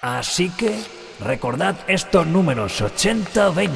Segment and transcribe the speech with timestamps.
[0.00, 0.78] Así que
[1.20, 3.70] recordad estos números 80-20.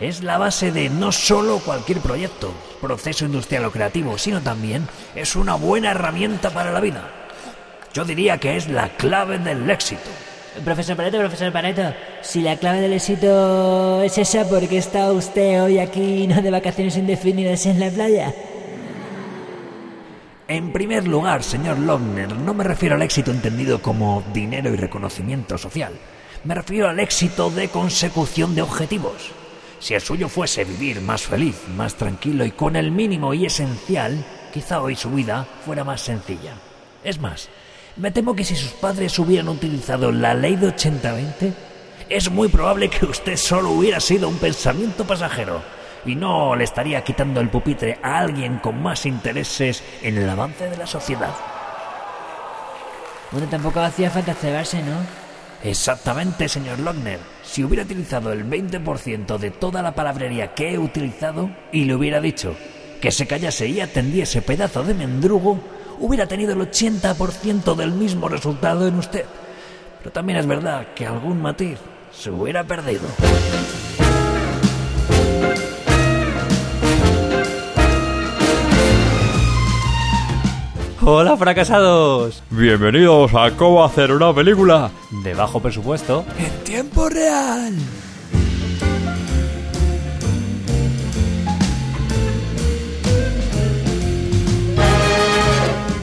[0.00, 4.86] Es la base de no solo cualquier proyecto, proceso industrial o creativo, sino también
[5.16, 7.10] es una buena herramienta para la vida.
[7.92, 10.10] Yo diría que es la clave del éxito.
[10.64, 15.60] Profesor Pareto, profesor Pareto, si la clave del éxito es esa, ¿por qué está usted
[15.62, 18.32] hoy aquí no de vacaciones indefinidas en la playa?
[20.52, 25.56] En primer lugar, señor Logner, no me refiero al éxito entendido como dinero y reconocimiento
[25.56, 25.94] social.
[26.44, 29.30] Me refiero al éxito de consecución de objetivos.
[29.80, 34.26] Si el suyo fuese vivir más feliz, más tranquilo y con el mínimo y esencial,
[34.52, 36.52] quizá hoy su vida fuera más sencilla.
[37.02, 37.48] Es más,
[37.96, 41.54] me temo que si sus padres hubieran utilizado la ley de 80-20,
[42.10, 45.62] es muy probable que usted solo hubiera sido un pensamiento pasajero
[46.04, 50.68] y no le estaría quitando el pupitre a alguien con más intereses en el avance
[50.68, 51.34] de la sociedad.
[53.30, 54.96] Bueno, tampoco hacía falta cebarse, ¿no?
[55.64, 57.20] Exactamente, señor Lochner.
[57.42, 62.20] Si hubiera utilizado el 20% de toda la palabrería que he utilizado y le hubiera
[62.20, 62.56] dicho
[63.00, 65.58] que se callase y atendiese pedazo de mendrugo,
[65.98, 69.24] hubiera tenido el 80% del mismo resultado en usted.
[69.98, 71.78] Pero también es verdad que algún matiz
[72.12, 73.02] se hubiera perdido.
[81.04, 82.44] Hola fracasados.
[82.50, 84.92] Bienvenidos a cómo hacer una película
[85.24, 87.74] de bajo presupuesto En tiempo real.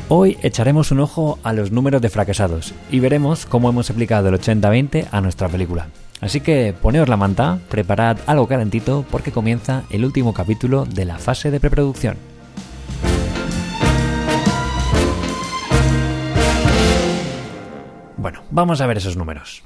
[0.09, 4.35] Hoy echaremos un ojo a los números de fracasados y veremos cómo hemos aplicado el
[4.35, 5.87] 80-20 a nuestra película.
[6.19, 11.19] Así que poneos la manta, preparad algo calentito porque comienza el último capítulo de la
[11.19, 12.28] fase de preproducción.
[18.19, 19.63] Bueno, vamos a ver esos números.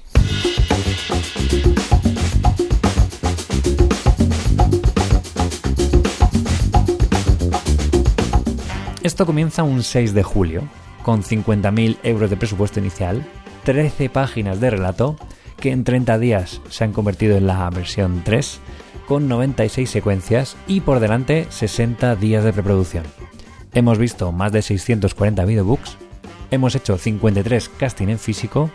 [9.02, 10.62] Esto comienza un 6 de julio,
[11.02, 13.26] con 50.000 euros de presupuesto inicial,
[13.64, 15.16] 13 páginas de relato,
[15.60, 18.60] que en 30 días se han convertido en la versión 3,
[19.08, 23.04] con 96 secuencias y por delante 60 días de preproducción.
[23.74, 25.98] Hemos visto más de 640 videobooks,
[26.54, 28.70] hemos hecho 53 casting en físico,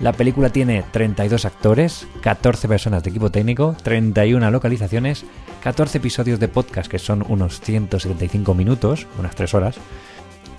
[0.00, 5.24] la película tiene 32 actores, 14 personas de equipo técnico, 31 localizaciones,
[5.62, 9.76] 14 episodios de podcast que son unos 175 minutos, unas 3 horas,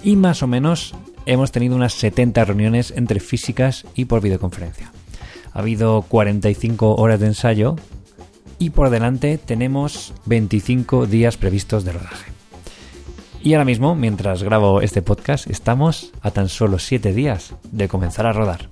[0.04, 4.92] y más o menos hemos tenido unas 70 reuniones entre físicas y por videoconferencia.
[5.52, 7.76] Ha habido 45 horas de ensayo
[8.60, 12.33] y por delante tenemos 25 días previstos de rodaje.
[13.46, 18.26] Y ahora mismo, mientras grabo este podcast, estamos a tan solo 7 días de comenzar
[18.26, 18.70] a rodar.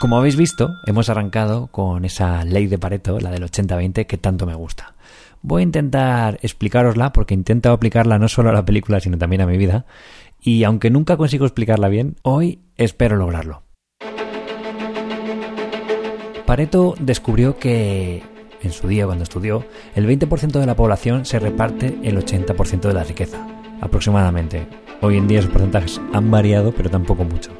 [0.00, 4.46] Como habéis visto, hemos arrancado con esa ley de Pareto, la del 80-20, que tanto
[4.46, 4.94] me gusta.
[5.42, 9.46] Voy a intentar explicarosla porque intento aplicarla no solo a la película, sino también a
[9.46, 9.84] mi vida.
[10.40, 13.62] Y aunque nunca consigo explicarla bien, hoy espero lograrlo.
[16.52, 18.22] Pareto descubrió que,
[18.60, 19.64] en su día cuando estudió,
[19.94, 23.38] el 20% de la población se reparte el 80% de la riqueza,
[23.80, 24.66] aproximadamente.
[25.00, 27.52] Hoy en día esos porcentajes han variado, pero tampoco mucho.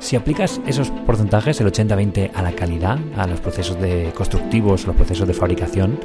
[0.00, 4.96] Si aplicas esos porcentajes, el 80-20, a la calidad, a los procesos de constructivos, los
[4.96, 6.00] procesos de fabricación,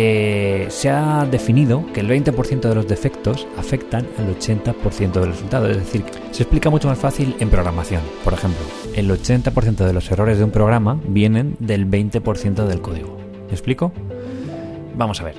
[0.00, 5.68] eh, se ha definido que el 20% de los defectos afectan al 80% del resultado.
[5.68, 8.00] Es decir, se explica mucho más fácil en programación.
[8.22, 8.64] Por ejemplo,
[8.94, 13.18] el 80% de los errores de un programa vienen del 20% del código.
[13.48, 13.90] ¿Me explico?
[14.96, 15.34] Vamos a ver.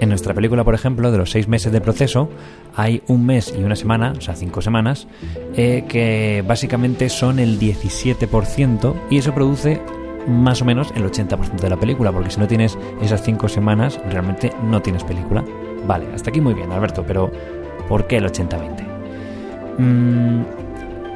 [0.00, 2.28] En nuestra película, por ejemplo, de los seis meses de proceso,
[2.76, 5.08] hay un mes y una semana, o sea, cinco semanas,
[5.56, 9.80] eh, que básicamente son el 17% y eso produce
[10.26, 14.00] más o menos el 80% de la película, porque si no tienes esas cinco semanas,
[14.10, 15.44] realmente no tienes película.
[15.86, 17.30] Vale, hasta aquí muy bien, Alberto, pero
[17.88, 18.86] ¿por qué el 80-20?
[19.78, 20.42] Mm,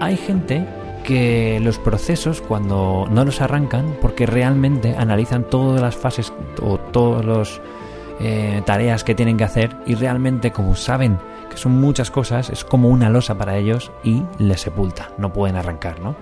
[0.01, 0.67] hay gente
[1.05, 7.25] que los procesos cuando no los arrancan porque realmente analizan todas las fases o todos
[7.25, 7.61] los
[8.19, 12.65] eh, tareas que tienen que hacer y realmente como saben que son muchas cosas es
[12.65, 16.17] como una losa para ellos y les sepulta, no pueden arrancar, ¿no?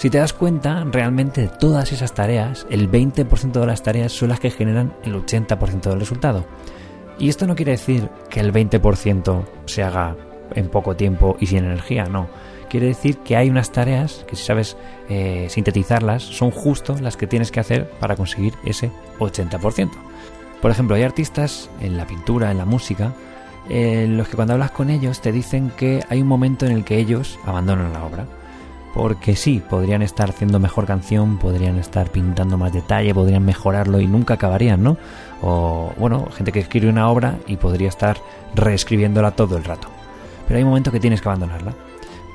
[0.00, 4.30] Si te das cuenta, realmente de todas esas tareas, el 20% de las tareas son
[4.30, 6.46] las que generan el 80% del resultado.
[7.18, 10.16] Y esto no quiere decir que el 20% se haga
[10.54, 12.28] en poco tiempo y sin energía, no.
[12.70, 14.78] Quiere decir que hay unas tareas que si sabes
[15.10, 19.90] eh, sintetizarlas son justo las que tienes que hacer para conseguir ese 80%.
[20.62, 23.12] Por ejemplo, hay artistas en la pintura, en la música,
[23.68, 26.84] en los que cuando hablas con ellos te dicen que hay un momento en el
[26.84, 28.39] que ellos abandonan la obra.
[28.94, 34.06] Porque sí, podrían estar haciendo mejor canción, podrían estar pintando más detalle, podrían mejorarlo y
[34.06, 34.96] nunca acabarían, ¿no?
[35.42, 38.18] O, bueno, gente que escribe una obra y podría estar
[38.54, 39.88] reescribiéndola todo el rato.
[40.46, 41.74] Pero hay un momento que tienes que abandonarla.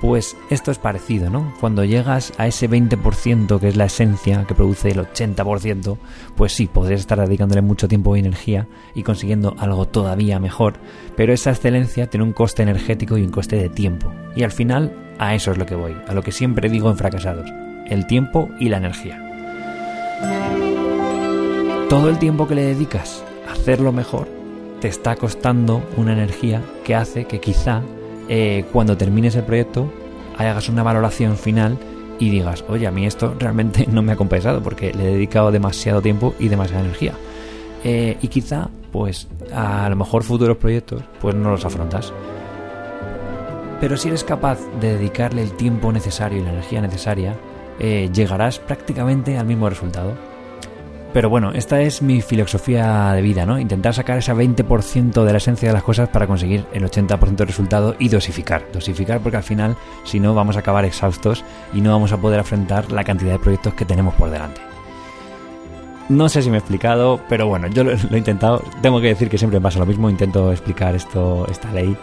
[0.01, 1.53] Pues esto es parecido, ¿no?
[1.59, 5.97] Cuando llegas a ese 20% que es la esencia que produce el 80%,
[6.35, 10.75] pues sí, podrías estar dedicándole mucho tiempo y energía y consiguiendo algo todavía mejor,
[11.15, 14.11] pero esa excelencia tiene un coste energético y un coste de tiempo.
[14.35, 16.97] Y al final, a eso es lo que voy, a lo que siempre digo en
[16.97, 17.49] fracasados,
[17.87, 19.21] el tiempo y la energía.
[21.89, 24.27] Todo el tiempo que le dedicas a hacerlo mejor
[24.81, 27.81] te está costando una energía que hace que quizá
[28.27, 29.91] eh, cuando termines el proyecto
[30.37, 31.77] hagas una valoración final
[32.19, 35.51] y digas, oye, a mí esto realmente no me ha compensado porque le he dedicado
[35.51, 37.13] demasiado tiempo y demasiada energía.
[37.83, 42.11] Eh, y quizá, pues, a lo mejor futuros proyectos, pues no los afrontas.
[43.79, 47.35] Pero si eres capaz de dedicarle el tiempo necesario y la energía necesaria,
[47.79, 50.13] eh, llegarás prácticamente al mismo resultado.
[51.15, 53.57] Pero bueno, esta es mi filosofía de vida, ¿no?
[53.57, 57.47] Intentar sacar ese 20% de la esencia de las cosas para conseguir el 80% del
[57.47, 58.65] resultado y dosificar.
[58.73, 62.41] Dosificar porque al final, si no, vamos a acabar exhaustos y no vamos a poder
[62.41, 64.59] afrontar la cantidad de proyectos que tenemos por delante.
[66.09, 68.61] No sé si me he explicado, pero bueno, yo lo, he intentado.
[68.81, 71.97] Tengo que decir que siempre pasa lo mismo, intento explicar esto, esta ley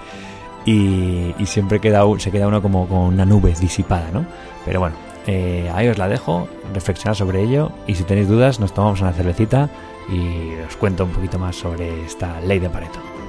[0.64, 4.25] y, siempre queda, se queda uno como con una nube disipada, ¿no?
[4.64, 8.73] Pero bueno, eh, ahí os la dejo, reflexionar sobre ello y si tenéis dudas nos
[8.73, 9.69] tomamos una cervecita
[10.09, 13.22] y os cuento un poquito más sobre esta ley de Pareto.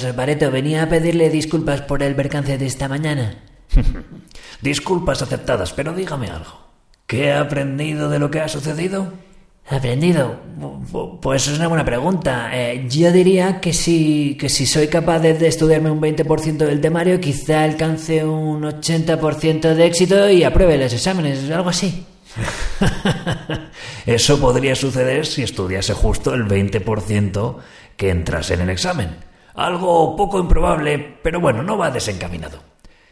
[0.00, 3.34] Profesor Pareto, venía a pedirle disculpas por el percance de esta mañana.
[4.62, 6.58] Disculpas aceptadas, pero dígame algo.
[7.06, 9.12] ¿Qué ha aprendido de lo que ha sucedido?
[9.68, 10.40] ¿Aprendido?
[11.20, 12.48] Pues es una buena pregunta.
[12.54, 16.80] Eh, yo diría que si, que si soy capaz de, de estudiarme un 20% del
[16.80, 22.06] temario, quizá alcance un 80% de éxito y apruebe los exámenes, algo así.
[24.06, 27.56] Eso podría suceder si estudiase justo el 20%
[27.98, 29.29] que entras en el examen.
[29.54, 32.60] Algo poco improbable, pero bueno, no va desencaminado.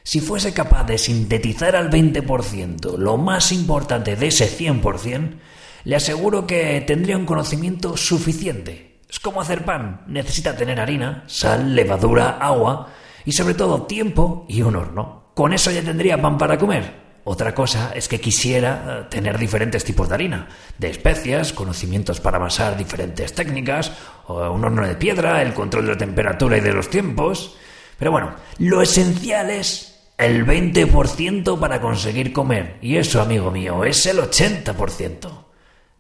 [0.03, 5.39] Si fuese capaz de sintetizar al 20% lo más importante de ese 100%,
[5.85, 9.01] le aseguro que tendría un conocimiento suficiente.
[9.09, 12.89] Es como hacer pan, necesita tener harina, sal, levadura, agua
[13.25, 15.33] y sobre todo tiempo y un horno.
[15.35, 17.08] Con eso ya tendría pan para comer.
[17.31, 20.49] Otra cosa es que quisiera eh, tener diferentes tipos de harina,
[20.79, 23.93] de especias, conocimientos para amasar diferentes técnicas,
[24.29, 27.55] un horno de piedra, el control de la temperatura y de los tiempos.
[27.99, 32.79] Pero bueno, lo esencial es el 20% para conseguir comer.
[32.81, 35.29] Y eso, amigo mío, es el 80%.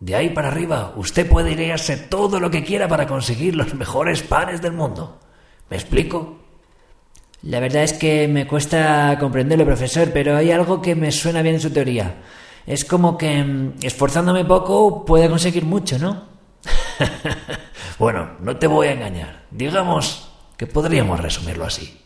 [0.00, 4.22] De ahí para arriba, usted puede idearse todo lo que quiera para conseguir los mejores
[4.22, 5.20] panes del mundo.
[5.68, 6.47] ¿Me explico?
[7.42, 11.54] La verdad es que me cuesta comprenderlo, profesor, pero hay algo que me suena bien
[11.56, 12.16] en su teoría.
[12.66, 16.24] Es como que mm, esforzándome poco puede conseguir mucho, ¿no?
[17.98, 19.44] bueno, no te voy a engañar.
[19.50, 22.00] Digamos que podríamos resumirlo así.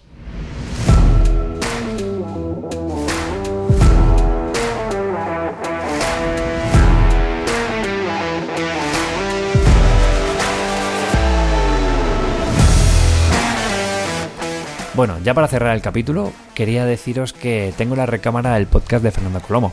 [14.95, 19.11] Bueno, ya para cerrar el capítulo, quería deciros que tengo la recámara del podcast de
[19.11, 19.73] Fernando Colomo.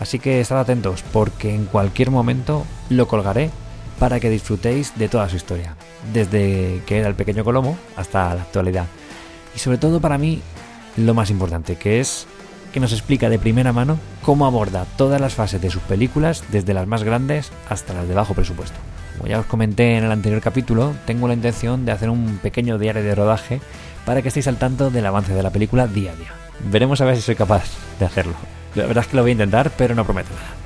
[0.00, 3.50] Así que estad atentos porque en cualquier momento lo colgaré
[3.98, 5.76] para que disfrutéis de toda su historia,
[6.12, 8.84] desde que era el pequeño Colomo hasta la actualidad.
[9.56, 10.42] Y sobre todo para mí,
[10.98, 12.26] lo más importante, que es
[12.74, 16.74] que nos explica de primera mano cómo aborda todas las fases de sus películas, desde
[16.74, 18.76] las más grandes hasta las de bajo presupuesto.
[19.16, 22.78] Como ya os comenté en el anterior capítulo, tengo la intención de hacer un pequeño
[22.78, 23.60] diario de rodaje
[24.04, 26.32] para que estéis al tanto del avance de la película día a día.
[26.70, 27.64] Veremos a ver si soy capaz
[27.98, 28.34] de hacerlo.
[28.74, 30.60] La verdad es que lo voy a intentar, pero no prometo nada.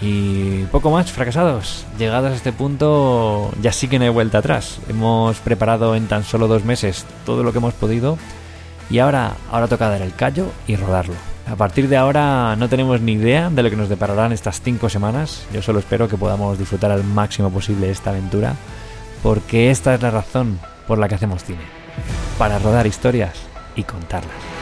[0.00, 1.86] Y poco más, fracasados.
[1.98, 4.78] Llegados a este punto, ya sí que no hay vuelta atrás.
[4.88, 8.18] Hemos preparado en tan solo dos meses todo lo que hemos podido
[8.90, 11.14] y ahora, ahora toca dar el callo y rodarlo.
[11.50, 14.88] A partir de ahora no tenemos ni idea de lo que nos depararán estas cinco
[14.88, 15.46] semanas.
[15.52, 18.54] Yo solo espero que podamos disfrutar al máximo posible esta aventura,
[19.22, 21.75] porque esta es la razón por la que hacemos cine
[22.38, 23.34] para rodar historias
[23.74, 24.55] y contarlas.